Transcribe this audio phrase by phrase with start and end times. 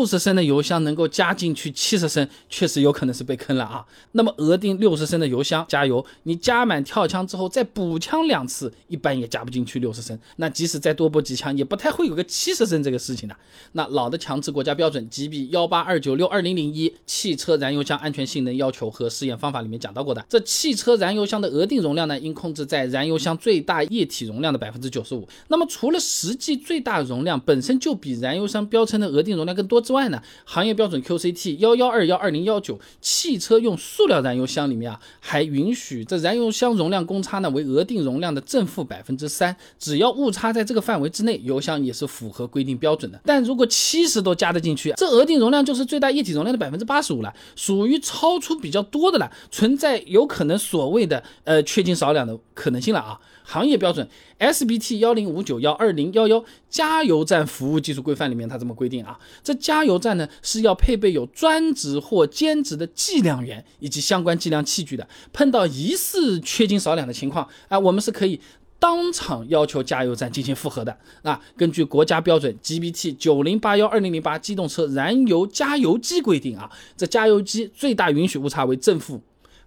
[0.00, 3.84] 六十升的油箱能够加进去七十升，确实有可能是被坑了啊。
[4.12, 10.18] 那么额定六十升的油箱加油，你加满跳枪之后再补枪两次，一般也加不进去六十升。
[10.36, 13.36] 那即使再多补几枪，也不太会有个七十升这个事情的。
[13.72, 25.28] 那老的强制国家标准 GB 幺八二九六二零零一汽车燃油箱安全性能要求和试验方法里面讲到过的，这汽车燃油箱的额定容量呢，应控制在燃油箱最大液体容量的百分之九十五。
[25.48, 43.20] 那么除了实际最大容量本身就比燃油箱标称的额定容量更多之外呢，行业标准 QCT 幺幺二幺二零幺九汽车用塑料燃油箱里面啊，还允许这燃油箱容量公差呢为额定容量的正负百分之三，只要误差在这个范围之内，油箱也是符合规定标准的。
[43.24, 53.20] 但如果七十都加得进去，这额定容量就是最大液体容量的百分之八十五了，属于超出比较多的了，存在有可能所谓的呃缺斤少两的可能性了啊。
[53.42, 65.08] 行业标准 SBT 幺零五九幺二零幺幺加油站服务技术规范里面，它这么规定啊，这加加油站呢是要配备有专职或兼职的计量员以及相关计量器具的。
[65.32, 68.38] 碰到疑似缺斤少两的情况，啊，我们是可以
[68.78, 70.94] 当场要求加油站进行复核的。
[71.22, 79.22] 啊，根据国家标准 GBT 九零八幺二零零八机动车燃油加油机规定啊，这加油机最大允许误差为正负。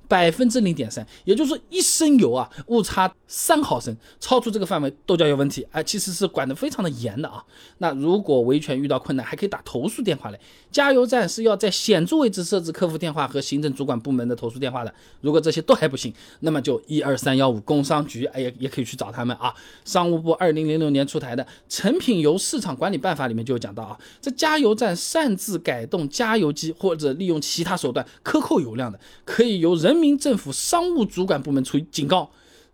[0.07, 5.65] 百分之零点三，也就是说一升油啊，误差三毫升，超出这个范围都叫有问题。
[5.71, 7.43] 哎，其实是管得非常的严的啊。
[7.79, 10.39] 那如果维权遇到困难，还可以打投诉电话嘞。
[10.71, 14.93] 加油站是要在显著位置设置客服电话和行政主管部门的投诉电话的。
[15.21, 19.53] 如果这些都还不行，那么就一二三幺五工商局，哎也也可以去找他们啊。
[19.85, 29.92] 商务部二零零六年出台的《成品油市场管理办法》里面就有讲到啊，这加油站擅自改动加油机或者利用其他手段克扣油量的，可以由人。
[29.93, 32.31] 人民政府商务主管部门处以警告，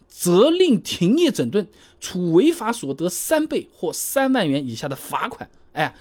[0.07, 1.67] 责令停业整顿，
[1.99, 5.49] 处违法所得三倍或三万元以下的罚款。
[5.73, 5.93] 哎。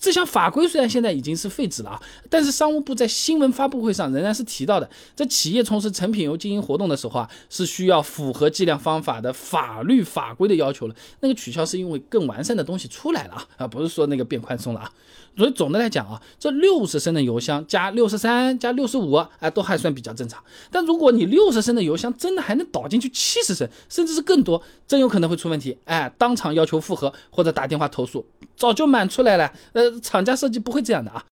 [0.00, 10.94] 这项法规虽然现在已经是废止了啊，但是商务部在新闻发布会上仍然是提到的，在企业从事成品油经营活动的时候啊，是需要符合计量方法的法律法规的要求了。
[11.18, 14.92] 那个取消是因为更完善的东西出来了啊，啊不是说那个变宽松了啊。
[15.36, 20.42] 所以总的来讲啊，这六十升的油箱加六十三加六十五啊，都还算比较正常。
[20.70, 25.76] 但如果你六十升的油箱真的还能倒进去七十升，甚至是更多，真有可能会出问题。
[25.84, 28.24] 哎，当场要求复核或者打电话投诉，
[28.56, 29.52] 早就满出来了。
[29.72, 29.98] 呃。
[30.00, 31.24] 厂家设计不会这样的啊。